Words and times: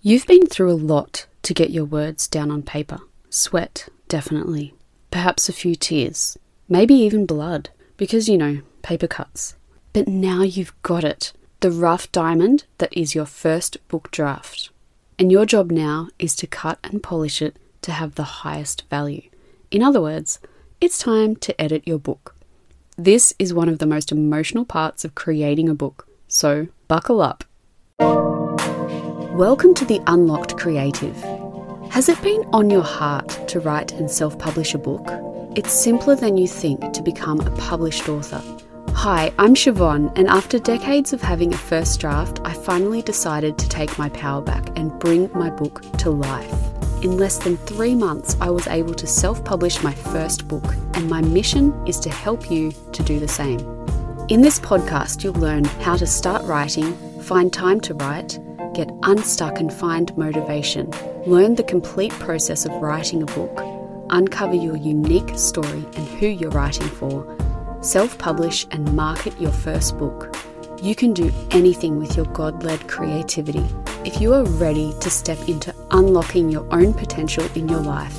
You've 0.00 0.28
been 0.28 0.46
through 0.46 0.70
a 0.70 0.74
lot 0.74 1.26
to 1.42 1.52
get 1.52 1.70
your 1.70 1.84
words 1.84 2.28
down 2.28 2.52
on 2.52 2.62
paper. 2.62 3.00
Sweat, 3.30 3.88
definitely. 4.06 4.72
Perhaps 5.10 5.48
a 5.48 5.52
few 5.52 5.74
tears. 5.74 6.38
Maybe 6.68 6.94
even 6.94 7.26
blood, 7.26 7.70
because 7.96 8.28
you 8.28 8.38
know, 8.38 8.60
paper 8.82 9.08
cuts. 9.08 9.56
But 9.92 10.06
now 10.06 10.42
you've 10.42 10.72
got 10.82 11.02
it 11.02 11.32
the 11.58 11.72
rough 11.72 12.12
diamond 12.12 12.64
that 12.78 12.96
is 12.96 13.16
your 13.16 13.26
first 13.26 13.76
book 13.88 14.12
draft. 14.12 14.70
And 15.18 15.32
your 15.32 15.44
job 15.44 15.72
now 15.72 16.10
is 16.20 16.36
to 16.36 16.46
cut 16.46 16.78
and 16.84 17.02
polish 17.02 17.42
it 17.42 17.56
to 17.82 17.90
have 17.90 18.14
the 18.14 18.44
highest 18.44 18.84
value. 18.88 19.28
In 19.72 19.82
other 19.82 20.00
words, 20.00 20.38
it's 20.80 21.00
time 21.00 21.34
to 21.34 21.60
edit 21.60 21.82
your 21.88 21.98
book. 21.98 22.36
This 22.96 23.34
is 23.40 23.52
one 23.52 23.68
of 23.68 23.80
the 23.80 23.86
most 23.86 24.12
emotional 24.12 24.64
parts 24.64 25.04
of 25.04 25.16
creating 25.16 25.68
a 25.68 25.74
book, 25.74 26.06
so 26.28 26.68
buckle 26.86 27.20
up. 27.20 27.42
Welcome 29.38 29.72
to 29.74 29.84
the 29.84 30.02
Unlocked 30.08 30.56
Creative. 30.56 31.14
Has 31.92 32.08
it 32.08 32.20
been 32.22 32.42
on 32.52 32.70
your 32.70 32.82
heart 32.82 33.28
to 33.46 33.60
write 33.60 33.92
and 33.92 34.10
self 34.10 34.36
publish 34.36 34.74
a 34.74 34.78
book? 34.78 35.06
It's 35.54 35.70
simpler 35.70 36.16
than 36.16 36.36
you 36.36 36.48
think 36.48 36.92
to 36.92 37.00
become 37.02 37.38
a 37.42 37.50
published 37.52 38.08
author. 38.08 38.42
Hi, 38.94 39.32
I'm 39.38 39.54
Siobhan, 39.54 40.10
and 40.18 40.26
after 40.26 40.58
decades 40.58 41.12
of 41.12 41.22
having 41.22 41.54
a 41.54 41.56
first 41.56 42.00
draft, 42.00 42.40
I 42.42 42.52
finally 42.52 43.00
decided 43.00 43.56
to 43.58 43.68
take 43.68 43.96
my 43.96 44.08
power 44.08 44.42
back 44.42 44.76
and 44.76 44.98
bring 44.98 45.30
my 45.34 45.50
book 45.50 45.82
to 45.98 46.10
life. 46.10 46.52
In 47.04 47.16
less 47.16 47.38
than 47.38 47.58
three 47.58 47.94
months, 47.94 48.36
I 48.40 48.50
was 48.50 48.66
able 48.66 48.94
to 48.94 49.06
self 49.06 49.44
publish 49.44 49.84
my 49.84 49.94
first 49.94 50.48
book, 50.48 50.74
and 50.94 51.08
my 51.08 51.20
mission 51.20 51.72
is 51.86 52.00
to 52.00 52.10
help 52.10 52.50
you 52.50 52.72
to 52.72 53.02
do 53.04 53.20
the 53.20 53.28
same. 53.28 53.60
In 54.30 54.42
this 54.42 54.58
podcast, 54.58 55.22
you'll 55.22 55.34
learn 55.34 55.62
how 55.86 55.96
to 55.96 56.08
start 56.08 56.42
writing, 56.42 56.92
find 57.20 57.52
time 57.52 57.80
to 57.82 57.94
write, 57.94 58.40
get 58.78 58.94
unstuck 59.02 59.58
and 59.58 59.72
find 59.72 60.16
motivation, 60.16 60.88
learn 61.26 61.56
the 61.56 61.64
complete 61.64 62.12
process 62.12 62.64
of 62.64 62.70
writing 62.80 63.24
a 63.24 63.26
book, 63.26 63.50
uncover 64.10 64.54
your 64.54 64.76
unique 64.76 65.36
story 65.36 65.84
and 65.96 66.06
who 66.20 66.28
you're 66.28 66.52
writing 66.52 66.86
for, 66.86 67.26
self 67.80 68.16
publish 68.18 68.68
and 68.70 68.94
market 68.94 69.38
your 69.40 69.50
first 69.50 69.98
book. 69.98 70.32
You 70.80 70.94
can 70.94 71.12
do 71.12 71.32
anything 71.50 71.98
with 71.98 72.16
your 72.16 72.26
God 72.26 72.62
led 72.62 72.86
creativity. 72.86 73.66
If 74.04 74.20
you 74.20 74.32
are 74.32 74.44
ready 74.44 74.94
to 75.00 75.10
step 75.10 75.48
into 75.48 75.74
unlocking 75.90 76.48
your 76.48 76.72
own 76.72 76.94
potential 76.94 77.48
in 77.56 77.68
your 77.68 77.80
life, 77.80 78.16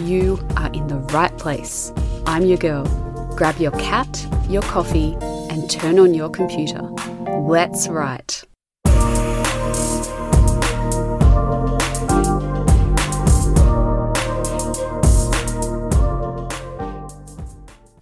you 0.00 0.46
are 0.58 0.70
in 0.74 0.88
the 0.88 0.98
right 1.16 1.34
place. 1.38 1.90
I'm 2.26 2.44
your 2.44 2.58
girl. 2.58 2.84
Grab 3.34 3.56
your 3.56 3.72
cat, 3.72 4.26
your 4.46 4.62
coffee, 4.62 5.16
and 5.48 5.70
turn 5.70 5.98
on 5.98 6.12
your 6.12 6.28
computer. 6.28 6.82
Let's 7.48 7.88
write. 7.88 8.44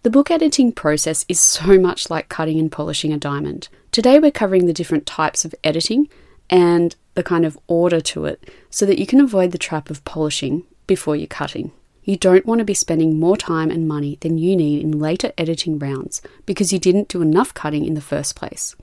The 0.02 0.08
book 0.08 0.30
editing 0.30 0.72
process 0.72 1.26
is 1.28 1.38
so 1.38 1.78
much 1.78 2.08
like 2.08 2.30
cutting 2.30 2.58
and 2.58 2.72
polishing 2.72 3.12
a 3.12 3.18
diamond. 3.18 3.68
Today 3.92 4.18
we're 4.18 4.30
covering 4.30 4.64
the 4.64 4.72
different 4.72 5.04
types 5.04 5.44
of 5.44 5.54
editing 5.62 6.08
and 6.48 6.96
the 7.16 7.22
kind 7.22 7.44
of 7.44 7.58
order 7.66 8.00
to 8.00 8.24
it 8.24 8.50
so 8.70 8.86
that 8.86 8.98
you 8.98 9.06
can 9.06 9.20
avoid 9.20 9.52
the 9.52 9.58
trap 9.58 9.90
of 9.90 10.02
polishing 10.06 10.64
before 10.86 11.16
you're 11.16 11.26
cutting. 11.26 11.72
You 12.02 12.16
don't 12.16 12.46
want 12.46 12.60
to 12.60 12.64
be 12.64 12.72
spending 12.72 13.20
more 13.20 13.36
time 13.36 13.70
and 13.70 13.86
money 13.86 14.16
than 14.22 14.38
you 14.38 14.56
need 14.56 14.82
in 14.82 14.98
later 14.98 15.32
editing 15.36 15.78
rounds 15.78 16.22
because 16.46 16.72
you 16.72 16.78
didn't 16.78 17.08
do 17.08 17.20
enough 17.20 17.52
cutting 17.52 17.84
in 17.84 17.92
the 17.92 18.00
first 18.00 18.34
place. 18.34 18.74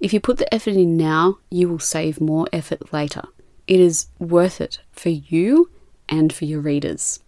If 0.00 0.12
you 0.12 0.20
put 0.20 0.36
the 0.36 0.52
effort 0.52 0.74
in 0.74 0.98
now, 0.98 1.38
you 1.50 1.70
will 1.70 1.78
save 1.78 2.20
more 2.20 2.46
effort 2.52 2.92
later. 2.92 3.22
It 3.66 3.80
is 3.80 4.08
worth 4.18 4.60
it 4.60 4.80
for 4.92 5.08
you 5.08 5.70
and 6.10 6.30
for 6.30 6.44
your 6.44 6.60
readers. 6.60 7.20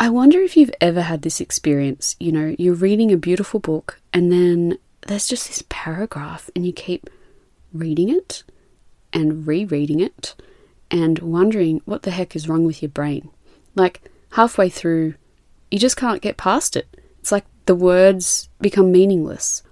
I 0.00 0.10
wonder 0.10 0.40
if 0.40 0.56
you've 0.56 0.74
ever 0.80 1.02
had 1.02 1.22
this 1.22 1.40
experience. 1.40 2.14
You 2.20 2.30
know, 2.30 2.54
you're 2.56 2.74
reading 2.74 3.10
a 3.10 3.16
beautiful 3.16 3.58
book 3.58 4.00
and 4.12 4.30
then 4.30 4.78
there's 5.08 5.26
just 5.26 5.48
this 5.48 5.64
paragraph 5.68 6.48
and 6.54 6.64
you 6.64 6.72
keep 6.72 7.10
reading 7.72 8.08
it 8.08 8.44
and 9.12 9.44
rereading 9.44 9.98
it 9.98 10.36
and 10.88 11.18
wondering 11.18 11.82
what 11.84 12.04
the 12.04 12.12
heck 12.12 12.36
is 12.36 12.48
wrong 12.48 12.64
with 12.64 12.80
your 12.80 12.90
brain. 12.90 13.30
Like 13.74 14.02
halfway 14.32 14.68
through, 14.68 15.14
you 15.68 15.80
just 15.80 15.96
can't 15.96 16.22
get 16.22 16.36
past 16.36 16.76
it. 16.76 16.86
It's 17.18 17.32
like 17.32 17.46
the 17.66 17.74
words 17.74 18.48
become 18.60 18.92
meaningless. 18.92 19.64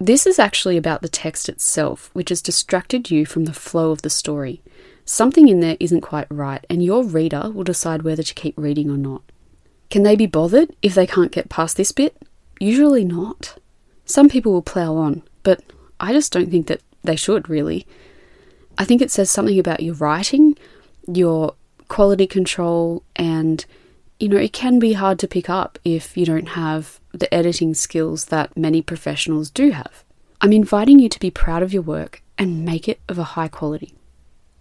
This 0.00 0.26
is 0.26 0.40
actually 0.40 0.76
about 0.76 1.02
the 1.02 1.08
text 1.08 1.48
itself, 1.48 2.10
which 2.14 2.30
has 2.30 2.42
distracted 2.42 3.12
you 3.12 3.24
from 3.24 3.44
the 3.44 3.52
flow 3.52 3.92
of 3.92 4.02
the 4.02 4.10
story. 4.10 4.60
Something 5.04 5.48
in 5.48 5.60
there 5.60 5.76
isn't 5.78 6.02
quite 6.02 6.26
right, 6.30 6.64
and 6.68 6.84
your 6.84 7.02
reader 7.02 7.50
will 7.50 7.64
decide 7.64 8.02
whether 8.02 8.22
to 8.22 8.34
keep 8.34 8.58
reading 8.58 8.90
or 8.90 8.96
not. 8.96 9.22
Can 9.90 10.02
they 10.02 10.16
be 10.16 10.26
bothered 10.26 10.74
if 10.82 10.94
they 10.94 11.06
can't 11.06 11.32
get 11.32 11.48
past 11.48 11.76
this 11.76 11.92
bit? 11.92 12.16
Usually 12.60 13.04
not. 13.04 13.56
Some 14.04 14.28
people 14.28 14.52
will 14.52 14.62
plough 14.62 14.96
on, 14.96 15.22
but 15.42 15.62
I 16.00 16.12
just 16.12 16.32
don't 16.32 16.50
think 16.50 16.66
that 16.66 16.82
they 17.02 17.16
should, 17.16 17.48
really. 17.48 17.86
I 18.76 18.84
think 18.84 19.00
it 19.00 19.10
says 19.10 19.30
something 19.30 19.58
about 19.58 19.82
your 19.82 19.94
writing, 19.94 20.56
your 21.06 21.54
quality 21.88 22.26
control, 22.26 23.02
and 23.16 23.64
you 24.20 24.28
know, 24.28 24.36
it 24.36 24.52
can 24.52 24.78
be 24.78 24.94
hard 24.94 25.18
to 25.20 25.28
pick 25.28 25.48
up 25.48 25.78
if 25.84 26.16
you 26.16 26.26
don't 26.26 26.50
have 26.50 27.00
the 27.12 27.32
editing 27.32 27.74
skills 27.74 28.26
that 28.26 28.56
many 28.56 28.82
professionals 28.82 29.48
do 29.48 29.70
have. 29.70 30.04
I'm 30.40 30.52
inviting 30.52 30.98
you 30.98 31.08
to 31.08 31.20
be 31.20 31.30
proud 31.30 31.62
of 31.62 31.72
your 31.72 31.82
work 31.82 32.22
and 32.36 32.64
make 32.64 32.88
it 32.88 33.00
of 33.08 33.18
a 33.18 33.24
high 33.34 33.48
quality. 33.48 33.94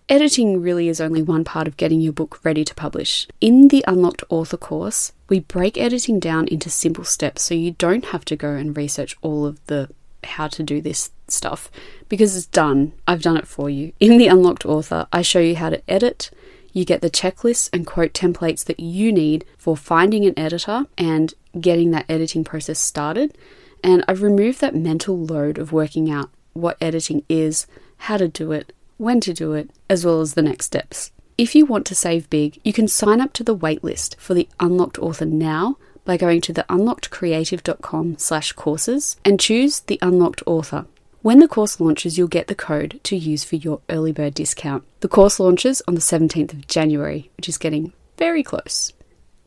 Editing 0.10 0.62
really 0.62 0.88
is 0.88 1.02
only 1.02 1.22
one 1.22 1.44
part 1.44 1.68
of 1.68 1.76
getting 1.76 2.00
your 2.00 2.14
book 2.14 2.40
ready 2.42 2.64
to 2.64 2.74
publish. 2.74 3.28
In 3.42 3.68
the 3.68 3.84
Unlocked 3.86 4.24
Author 4.30 4.56
course, 4.56 5.12
we 5.28 5.42
break 5.42 5.78
editing 5.78 6.18
down 6.18 6.48
into 6.48 6.70
simple 6.70 7.04
steps 7.04 7.42
so 7.42 7.54
you 7.54 7.72
don't 7.72 8.06
have 8.06 8.24
to 8.26 8.38
go 8.38 8.52
and 8.52 8.78
research 8.78 9.18
all 9.22 9.46
of 9.46 9.60
the 9.68 9.90
how 10.24 10.48
to 10.48 10.64
do 10.64 10.80
this 10.80 11.12
stuff 11.28 11.70
because 12.08 12.38
it's 12.38 12.46
done. 12.46 12.94
I've 13.06 13.22
done 13.22 13.36
it 13.36 13.48
for 13.50 13.70
you. 13.70 13.92
In 14.00 14.18
the 14.18 14.28
Unlocked 14.28 14.66
Author, 14.66 15.08
I 15.12 15.22
show 15.22 15.40
you 15.40 15.58
how 15.58 15.72
to 15.72 15.82
edit. 15.90 16.32
You 16.72 16.86
get 16.86 17.02
the 17.02 17.10
checklists 17.10 17.70
and 17.74 17.86
quote 17.86 18.14
templates 18.14 18.64
that 18.64 18.80
you 18.80 19.12
need 19.12 19.44
for 19.58 19.76
finding 19.76 20.24
an 20.24 20.40
editor 20.40 20.86
and 20.98 21.34
getting 21.60 21.92
that 21.92 22.06
editing 22.08 22.46
process 22.46 22.80
started. 22.80 23.38
And 23.84 24.06
I've 24.08 24.22
removed 24.22 24.62
that 24.62 24.74
mental 24.74 25.18
load 25.18 25.58
of 25.58 25.74
working 25.74 26.10
out 26.10 26.30
what 26.54 26.78
editing 26.80 27.24
is, 27.28 27.68
how 27.98 28.16
to 28.16 28.30
do 28.30 28.54
it, 28.54 28.72
when 28.98 29.20
to 29.22 29.34
do 29.34 29.54
it, 29.54 29.70
as 29.90 30.06
well 30.06 30.22
as 30.22 30.34
the 30.34 30.42
next 30.42 30.66
steps. 30.66 31.12
If 31.38 31.54
you 31.54 31.66
want 31.66 31.86
to 31.88 31.96
save 31.96 32.30
big, 32.30 32.60
you 32.64 32.74
can 32.74 32.88
sign 32.88 33.22
up 33.22 33.32
to 33.34 33.44
the 33.44 33.56
waitlist 33.56 34.16
for 34.18 34.34
the 34.34 34.50
Unlocked 34.60 34.98
Author 34.98 35.26
now 35.26 35.78
by 36.04 36.18
going 36.18 36.42
to 36.42 36.54
the 36.54 36.66
unlockedcreative.com 36.70 38.18
slash 38.18 38.54
courses 38.54 39.18
and 39.24 39.40
choose 39.40 39.82
the 39.82 40.00
Unlocked 40.02 40.42
Author. 40.48 40.88
When 41.22 41.40
the 41.40 41.48
course 41.48 41.80
launches, 41.80 42.18
you'll 42.18 42.28
get 42.28 42.48
the 42.48 42.56
code 42.56 43.00
to 43.04 43.16
use 43.16 43.44
for 43.44 43.58
your 43.58 43.82
early 43.90 44.12
bird 44.12 44.34
discount. 44.34 44.84
The 45.02 45.08
course 45.08 45.40
launches 45.40 45.82
on 45.88 45.96
the 45.96 46.02
17th 46.02 46.54
of 46.54 46.68
January, 46.68 47.30
which 47.38 47.50
is 47.50 47.58
getting 47.58 47.94
very 48.18 48.42
close. 48.42 48.94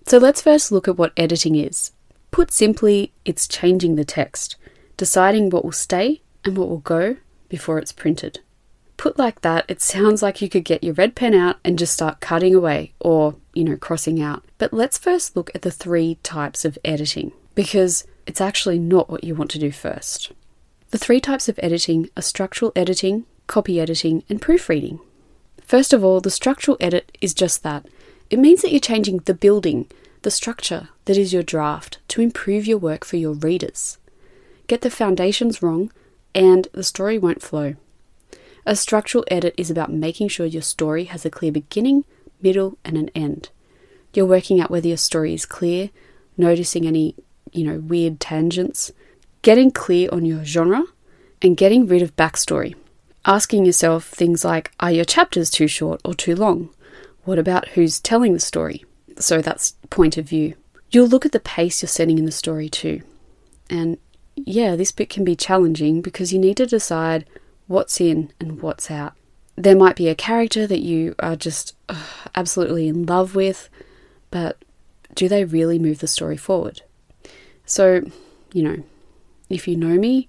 So 0.07 0.19
let's 0.19 0.43
first 0.43 0.71
look 0.71 0.87
at 0.87 0.99
what 0.99 1.13
editing 1.17 1.57
is. 1.57 1.93
Put 2.31 2.53
simply, 2.53 3.13
it's 3.25 3.49
changing 3.49 3.97
the 3.97 4.05
text, 4.05 4.57
deciding 4.97 5.51
what 5.51 5.65
will 5.65 5.73
stay 5.73 6.23
and 6.45 6.57
what 6.57 6.69
will 6.69 6.79
go 6.79 7.17
before 7.49 7.79
it's 7.79 7.93
printed. 7.93 8.41
Put 9.01 9.19
like 9.19 9.41
that, 9.41 9.65
it 9.67 9.81
sounds 9.81 10.21
like 10.21 10.43
you 10.43 10.51
could 10.51 10.63
get 10.63 10.85
your 10.85 10.93
red 10.93 11.15
pen 11.15 11.33
out 11.33 11.57
and 11.65 11.79
just 11.79 11.95
start 11.95 12.21
cutting 12.21 12.55
away 12.55 12.93
or, 13.01 13.37
you 13.55 13.65
know, 13.65 13.79
crossing 13.79 14.21
out. 14.21 14.45
But 14.59 14.75
let's 14.75 14.99
first 14.99 15.35
look 15.35 15.51
at 15.55 15.63
the 15.63 15.71
three 15.71 16.19
types 16.23 16.67
of 16.67 16.77
editing 16.85 17.33
because 17.55 18.07
it's 18.27 18.43
actually 18.43 18.79
not 18.79 19.09
what 19.09 19.25
you 19.25 19.35
want 19.35 19.51
to 19.53 19.59
do 19.59 19.73
first. 19.73 20.33
The 20.91 20.99
three 20.99 21.19
types 21.19 21.49
of 21.49 21.59
editing 21.63 22.11
are 22.15 22.21
structural 22.21 22.73
editing, 22.77 23.25
copy 23.47 23.81
editing, 23.81 24.23
and 24.29 24.39
proofreading. 24.39 25.01
First 25.63 25.95
of 25.95 26.05
all, 26.05 26.21
the 26.21 26.31
structural 26.31 26.77
edit 26.79 27.17
is 27.23 27.33
just 27.33 27.63
that 27.63 27.87
it 28.29 28.39
means 28.39 28.61
that 28.61 28.71
you're 28.71 28.81
changing 28.81 29.21
the 29.21 29.33
building, 29.33 29.87
the 30.21 30.31
structure 30.31 30.91
that 31.07 31.17
is 31.17 31.33
your 31.33 31.43
draft 31.43 32.01
to 32.09 32.21
improve 32.21 32.67
your 32.67 32.77
work 32.77 33.07
for 33.07 33.17
your 33.17 33.33
readers. 33.33 33.97
Get 34.67 34.83
the 34.83 34.91
foundations 34.91 35.63
wrong, 35.63 35.91
and 36.35 36.69
the 36.75 36.85
story 36.85 37.19
won't 37.19 37.41
flow. 37.41 37.77
A 38.67 38.77
structural 38.77 39.25
edit 39.31 39.55
is 39.57 39.71
about 39.71 39.93
making 39.93 40.29
sure 40.29 40.47
your 40.47 40.63
story 40.63 41.05
has 41.05 41.25
a 41.25 41.31
clear 41.31 41.53
beginning, 41.53 42.05
middle, 42.43 42.79
and 42.85 42.97
an 42.97 43.11
end. 43.15 43.51
You're 44.13 44.27
working 44.27 44.61
out 44.61 44.71
whether 44.71 44.89
your 44.89 44.97
story 44.97 45.35
is 45.35 45.47
clear, 45.47 45.91
noticing 46.37 46.87
any, 46.87 47.15
you 47.53 47.65
know, 47.65 47.79
weird 47.79 48.21
tangents, 48.21 48.93
getting 49.43 49.71
clear 49.71 50.09
on 50.13 50.25
your 50.25 50.45
genre, 50.45 50.85
and 51.43 51.57
getting 51.57 51.87
rid 51.87 52.03
of 52.03 52.17
backstory. 52.17 52.75
Asking 53.25 53.65
yourself 53.65 54.05
things 54.05 54.45
like 54.45 54.73
Are 54.81 54.93
your 54.93 55.05
chapters 55.05 55.51
too 55.51 55.67
short 55.67 56.01
or 56.05 56.15
too 56.15 56.35
long? 56.35 56.71
What 57.25 57.39
about 57.39 57.69
who's 57.69 58.01
telling 58.01 58.33
the 58.33 58.41
story? 58.41 58.85
So 59.19 59.41
that's 59.41 59.75
point 59.91 60.17
of 60.17 60.29
view. 60.29 60.55
You'll 60.91 61.09
look 61.09 61.27
at 61.27 61.33
the 61.33 61.41
pace 61.41 61.83
you're 61.83 61.89
setting 61.89 62.19
in 62.19 62.25
the 62.25 62.33
story 62.33 62.69
too. 62.69 63.03
And 63.69 63.99
yeah, 64.37 64.75
this 64.75 64.93
bit 64.93 65.11
can 65.11 65.25
be 65.25 65.37
challenging 65.37 66.01
because 66.01 66.33
you 66.33 66.39
need 66.39 66.57
to 66.57 66.67
decide 66.67 67.27
what's 67.71 68.01
in 68.01 68.33
and 68.41 68.61
what's 68.61 68.91
out. 68.91 69.13
there 69.55 69.77
might 69.77 69.95
be 69.95 70.09
a 70.09 70.15
character 70.15 70.67
that 70.67 70.81
you 70.81 71.15
are 71.21 71.37
just 71.37 71.77
uh, 71.89 72.03
absolutely 72.35 72.89
in 72.89 73.07
love 73.07 73.37
with, 73.37 73.69
but 74.33 74.65
do 75.15 75.29
they 75.29 75.45
really 75.45 75.79
move 75.79 76.01
the 76.01 76.09
story 76.09 76.37
forward? 76.37 76.83
So, 77.65 78.11
you 78.53 78.63
know, 78.65 78.83
if 79.49 79.69
you 79.69 79.77
know 79.77 79.99
me, 79.99 80.29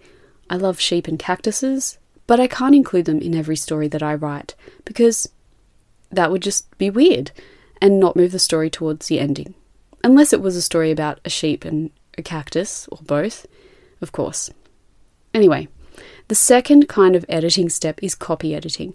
I 0.52 0.56
love 0.58 0.80
sheep 0.80 1.08
and 1.08 1.18
cactuses, 1.18 1.98
but 2.28 2.40
I 2.40 2.46
can't 2.46 2.76
include 2.76 3.06
them 3.06 3.20
in 3.20 3.34
every 3.34 3.56
story 3.56 3.88
that 3.88 4.04
I 4.04 4.14
write 4.14 4.54
because 4.86 5.28
that 6.12 6.30
would 6.30 6.44
just 6.44 6.78
be 6.78 6.92
weird 6.92 7.32
and 7.82 8.00
not 8.00 8.16
move 8.16 8.34
the 8.34 8.40
story 8.40 8.70
towards 8.70 9.08
the 9.08 9.20
ending. 9.20 9.56
Unless 10.04 10.32
it 10.32 10.42
was 10.42 10.56
a 10.56 10.62
story 10.62 10.92
about 10.92 11.20
a 11.26 11.30
sheep 11.30 11.66
and 11.66 11.90
a 12.20 12.22
cactus, 12.22 12.88
or 12.92 13.00
both, 13.02 13.48
of 14.00 14.12
course. 14.12 14.52
Anyway, 15.34 15.70
the 16.32 16.36
second 16.36 16.88
kind 16.88 17.14
of 17.14 17.26
editing 17.28 17.68
step 17.68 18.02
is 18.02 18.16
copy 18.16 18.56
editing. 18.56 18.94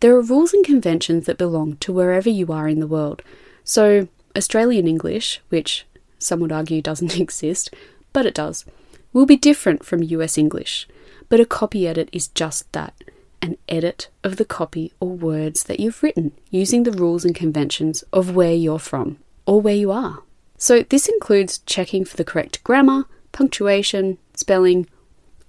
There 0.00 0.16
are 0.16 0.22
rules 0.22 0.54
and 0.54 0.64
conventions 0.64 1.26
that 1.26 1.36
belong 1.36 1.76
to 1.76 1.92
wherever 1.92 2.30
you 2.30 2.50
are 2.52 2.68
in 2.68 2.80
the 2.80 2.86
world. 2.86 3.20
So, 3.64 4.08
Australian 4.34 4.88
English, 4.88 5.42
which 5.50 5.84
some 6.18 6.40
would 6.40 6.52
argue 6.52 6.80
doesn't 6.80 7.20
exist, 7.20 7.68
but 8.14 8.24
it 8.24 8.32
does, 8.32 8.64
will 9.12 9.26
be 9.26 9.36
different 9.36 9.84
from 9.84 10.02
US 10.04 10.38
English. 10.38 10.88
But 11.28 11.38
a 11.38 11.44
copy 11.44 11.86
edit 11.86 12.08
is 12.14 12.28
just 12.28 12.72
that 12.72 12.94
an 13.42 13.58
edit 13.68 14.08
of 14.24 14.36
the 14.36 14.46
copy 14.46 14.94
or 15.00 15.10
words 15.10 15.64
that 15.64 15.80
you've 15.80 16.02
written 16.02 16.32
using 16.48 16.84
the 16.84 16.92
rules 16.92 17.26
and 17.26 17.34
conventions 17.34 18.04
of 18.10 18.34
where 18.34 18.54
you're 18.54 18.78
from 18.78 19.18
or 19.44 19.60
where 19.60 19.76
you 19.76 19.92
are. 19.92 20.22
So, 20.56 20.82
this 20.82 21.08
includes 21.08 21.58
checking 21.66 22.06
for 22.06 22.16
the 22.16 22.24
correct 22.24 22.64
grammar, 22.64 23.04
punctuation, 23.32 24.16
spelling, 24.34 24.88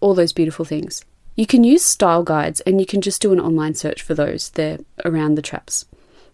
all 0.01 0.13
those 0.13 0.33
beautiful 0.33 0.65
things. 0.65 1.05
You 1.35 1.45
can 1.45 1.63
use 1.63 1.83
style 1.83 2.23
guides 2.23 2.59
and 2.61 2.79
you 2.79 2.85
can 2.85 3.01
just 3.01 3.21
do 3.21 3.31
an 3.31 3.39
online 3.39 3.73
search 3.73 4.01
for 4.01 4.13
those, 4.13 4.49
they're 4.49 4.79
around 5.05 5.35
the 5.35 5.41
traps. 5.41 5.85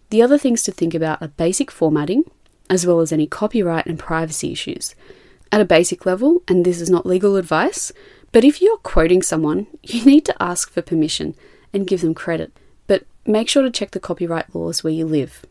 The 0.09 0.21
other 0.21 0.38
things 0.38 0.63
to 0.63 0.71
think 0.71 0.94
about 0.94 1.21
are 1.21 1.27
basic 1.27 1.69
formatting, 1.69 2.23
as 2.69 2.85
well 2.85 2.99
as 2.99 3.11
any 3.11 3.27
copyright 3.27 3.85
and 3.85 3.99
privacy 3.99 4.51
issues. 4.51 4.95
At 5.51 5.61
a 5.61 5.65
basic 5.65 6.05
level, 6.05 6.44
and 6.47 6.65
this 6.65 6.81
is 6.81 6.89
not 6.89 7.05
legal 7.05 7.35
advice, 7.35 7.91
but 8.31 8.44
if 8.44 8.61
you're 8.61 8.77
quoting 8.77 9.21
someone, 9.21 9.67
you 9.83 10.03
need 10.03 10.25
to 10.25 10.44
ask 10.44 10.71
for 10.71 10.81
permission 10.81 11.35
and 11.73 11.88
give 11.88 12.01
them 12.01 12.13
credit. 12.13 12.51
But 12.88 13.05
make 13.25 13.49
sure 13.49 13.63
to 13.63 13.71
check 13.71 13.91
the 13.91 13.99
copyright 13.99 14.53
laws 14.55 14.83
where 14.83 14.94
you 14.94 15.05
live. 15.05 15.45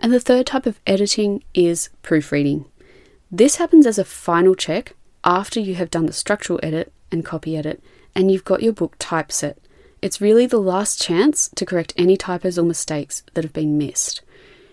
And 0.00 0.12
the 0.12 0.20
third 0.20 0.46
type 0.46 0.66
of 0.66 0.80
editing 0.86 1.44
is 1.54 1.88
proofreading. 2.02 2.66
This 3.30 3.56
happens 3.56 3.86
as 3.86 3.98
a 3.98 4.04
final 4.04 4.54
check 4.54 4.94
after 5.24 5.60
you 5.60 5.76
have 5.76 5.90
done 5.90 6.06
the 6.06 6.12
structural 6.12 6.60
edit 6.62 6.92
and 7.10 7.24
copy 7.24 7.56
edit 7.56 7.82
and 8.14 8.30
you've 8.30 8.44
got 8.44 8.62
your 8.62 8.72
book 8.72 8.96
typeset. 8.98 9.58
It's 10.00 10.20
really 10.20 10.46
the 10.46 10.60
last 10.60 11.00
chance 11.00 11.48
to 11.54 11.64
correct 11.64 11.94
any 11.96 12.16
typos 12.16 12.58
or 12.58 12.64
mistakes 12.64 13.22
that 13.34 13.44
have 13.44 13.52
been 13.52 13.78
missed. 13.78 14.20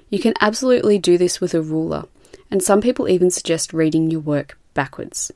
You 0.10 0.20
can 0.20 0.34
absolutely 0.42 0.98
do 0.98 1.18
this 1.18 1.40
with 1.40 1.54
a 1.54 1.62
ruler, 1.62 2.06
and 2.50 2.64
some 2.64 2.82
people 2.82 3.08
even 3.08 3.30
suggest 3.30 3.72
reading 3.74 4.10
your 4.10 4.22
work 4.22 4.58
backwards. 4.74 5.32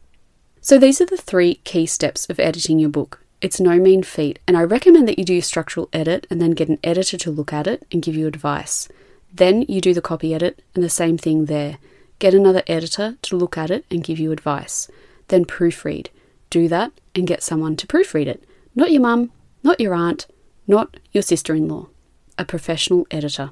So, 0.61 0.79
these 0.79 0.99
are 0.99 1.05
the 1.05 1.17
three 1.17 1.55
key 1.63 1.85
steps 1.85 2.27
of 2.29 2.39
editing 2.39 2.79
your 2.79 2.89
book. 2.89 3.19
It's 3.39 3.59
no 3.59 3.77
mean 3.77 4.01
feat, 4.01 4.39
and 4.47 4.57
I 4.57 4.63
recommend 4.63 5.07
that 5.07 5.19
you 5.19 5.25
do 5.25 5.37
a 5.37 5.41
structural 5.41 5.89
edit 5.93 6.25
and 6.29 6.41
then 6.41 6.51
get 6.51 6.69
an 6.69 6.79
editor 6.83 7.17
to 7.17 7.31
look 7.31 7.53
at 7.53 7.67
it 7.67 7.85
and 7.91 8.01
give 8.01 8.15
you 8.15 8.25
advice. 8.25 8.87
Then 9.31 9.63
you 9.63 9.81
do 9.81 9.93
the 9.93 10.01
copy 10.01 10.33
edit, 10.33 10.63
and 10.73 10.83
the 10.83 10.89
same 10.89 11.17
thing 11.17 11.45
there. 11.45 11.77
Get 12.17 12.33
another 12.33 12.63
editor 12.65 13.17
to 13.23 13.35
look 13.35 13.57
at 13.57 13.69
it 13.69 13.85
and 13.91 14.03
give 14.03 14.17
you 14.17 14.31
advice. 14.31 14.89
Then 15.27 15.45
proofread. 15.45 16.07
Do 16.49 16.67
that 16.69 16.93
and 17.15 17.27
get 17.27 17.43
someone 17.43 17.75
to 17.77 17.87
proofread 17.87 18.27
it. 18.27 18.43
Not 18.75 18.91
your 18.91 19.01
mum, 19.01 19.31
not 19.63 19.79
your 19.79 19.93
aunt, 19.93 20.27
not 20.67 20.97
your 21.11 21.23
sister 21.23 21.53
in 21.53 21.67
law. 21.67 21.87
A 22.37 22.45
professional 22.45 23.05
editor. 23.11 23.51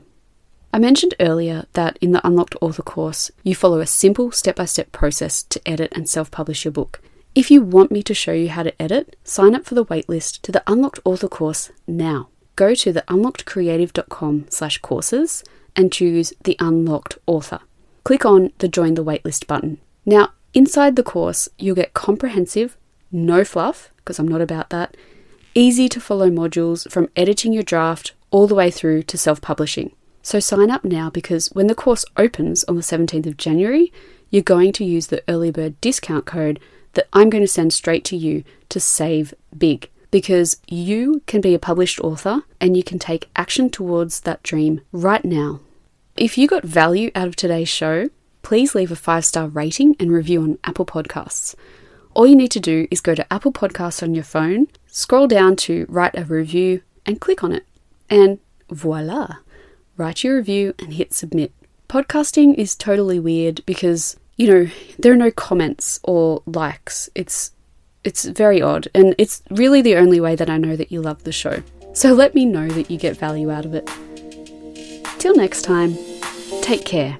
I 0.73 0.79
mentioned 0.79 1.15
earlier 1.19 1.65
that 1.73 1.97
in 2.01 2.11
the 2.11 2.25
Unlocked 2.25 2.55
Author 2.61 2.81
course, 2.81 3.29
you 3.43 3.53
follow 3.53 3.79
a 3.79 3.85
simple 3.85 4.31
step 4.31 4.55
by 4.55 4.65
step 4.65 4.91
process 4.91 5.43
to 5.43 5.61
edit 5.67 5.91
and 5.93 6.07
self 6.07 6.31
publish 6.31 6.63
your 6.63 6.71
book. 6.71 7.01
If 7.35 7.51
you 7.51 7.61
want 7.61 7.91
me 7.91 8.03
to 8.03 8.13
show 8.13 8.33
you 8.33 8.49
how 8.49 8.63
to 8.63 8.81
edit, 8.81 9.15
sign 9.23 9.55
up 9.55 9.65
for 9.65 9.75
the 9.75 9.85
waitlist 9.85 10.41
to 10.41 10.51
the 10.51 10.63
Unlocked 10.67 10.99
Author 11.05 11.27
course 11.27 11.71
now. 11.87 12.29
Go 12.55 12.73
to 12.75 12.91
the 12.91 13.03
unlockedcreative.com 13.07 14.45
slash 14.49 14.77
courses 14.79 15.43
and 15.75 15.91
choose 15.91 16.33
the 16.43 16.57
Unlocked 16.59 17.17
Author. 17.27 17.59
Click 18.03 18.25
on 18.25 18.51
the 18.57 18.67
Join 18.67 18.95
the 18.95 19.03
Waitlist 19.03 19.47
button. 19.47 19.79
Now, 20.05 20.33
inside 20.53 20.95
the 20.95 21.03
course, 21.03 21.47
you'll 21.57 21.75
get 21.75 21.93
comprehensive, 21.93 22.77
no 23.11 23.43
fluff, 23.43 23.91
because 23.97 24.19
I'm 24.19 24.27
not 24.27 24.41
about 24.41 24.69
that, 24.69 24.95
easy 25.53 25.89
to 25.89 25.99
follow 25.99 26.29
modules 26.29 26.89
from 26.91 27.09
editing 27.15 27.53
your 27.53 27.63
draft 27.63 28.13
all 28.31 28.47
the 28.47 28.55
way 28.55 28.71
through 28.71 29.03
to 29.03 29.17
self 29.17 29.41
publishing. 29.41 29.91
So 30.23 30.39
sign 30.39 30.69
up 30.69 30.83
now 30.83 31.09
because 31.09 31.47
when 31.47 31.67
the 31.67 31.75
course 31.75 32.05
opens 32.15 32.63
on 32.65 32.75
the 32.75 32.81
17th 32.81 33.25
of 33.25 33.37
January, 33.37 33.91
you're 34.29 34.43
going 34.43 34.71
to 34.73 34.85
use 34.85 35.07
the 35.07 35.23
early 35.27 35.51
bird 35.51 35.79
discount 35.81 36.25
code 36.25 36.59
that 36.93 37.07
I'm 37.11 37.29
going 37.29 37.43
to 37.43 37.47
send 37.47 37.73
straight 37.73 38.05
to 38.05 38.17
you 38.17 38.43
to 38.69 38.79
save 38.79 39.33
big 39.57 39.89
because 40.11 40.57
you 40.67 41.21
can 41.25 41.41
be 41.41 41.55
a 41.55 41.59
published 41.59 41.99
author 42.01 42.43
and 42.59 42.75
you 42.75 42.83
can 42.83 42.99
take 42.99 43.29
action 43.35 43.69
towards 43.69 44.21
that 44.21 44.43
dream 44.43 44.81
right 44.91 45.23
now. 45.23 45.61
If 46.17 46.37
you 46.37 46.47
got 46.47 46.63
value 46.63 47.11
out 47.15 47.27
of 47.27 47.35
today's 47.35 47.69
show, 47.69 48.09
please 48.43 48.75
leave 48.75 48.91
a 48.91 48.95
five 48.95 49.25
star 49.25 49.47
rating 49.47 49.95
and 49.99 50.11
review 50.11 50.41
on 50.41 50.59
Apple 50.63 50.85
Podcasts. 50.85 51.55
All 52.13 52.27
you 52.27 52.35
need 52.35 52.51
to 52.51 52.59
do 52.59 52.87
is 52.91 52.99
go 52.99 53.15
to 53.15 53.33
Apple 53.33 53.53
Podcasts 53.53 54.03
on 54.03 54.13
your 54.13 54.25
phone, 54.25 54.67
scroll 54.87 55.27
down 55.27 55.55
to 55.57 55.85
write 55.87 56.17
a 56.17 56.25
review, 56.25 56.81
and 57.05 57.21
click 57.21 57.43
on 57.43 57.53
it. 57.53 57.65
And 58.09 58.39
voila! 58.69 59.37
Write 59.95 60.23
your 60.23 60.35
review 60.35 60.73
and 60.79 60.93
hit 60.93 61.13
submit. 61.13 61.53
Podcasting 61.87 62.55
is 62.55 62.75
totally 62.75 63.19
weird 63.19 63.65
because, 63.65 64.17
you 64.35 64.47
know, 64.47 64.71
there 64.99 65.13
are 65.13 65.17
no 65.17 65.31
comments 65.31 65.99
or 66.03 66.43
likes. 66.45 67.09
It's 67.15 67.51
it's 68.03 68.25
very 68.25 68.61
odd, 68.61 68.87
and 68.95 69.13
it's 69.17 69.43
really 69.51 69.81
the 69.81 69.95
only 69.95 70.19
way 70.19 70.35
that 70.35 70.49
I 70.49 70.57
know 70.57 70.75
that 70.75 70.91
you 70.91 71.01
love 71.01 71.23
the 71.23 71.31
show. 71.31 71.61
So 71.93 72.13
let 72.13 72.33
me 72.33 72.45
know 72.45 72.67
that 72.69 72.89
you 72.89 72.97
get 72.97 73.15
value 73.15 73.51
out 73.51 73.65
of 73.65 73.75
it. 73.75 73.89
Till 75.19 75.35
next 75.35 75.61
time, 75.61 75.95
take 76.61 76.83
care. 76.83 77.19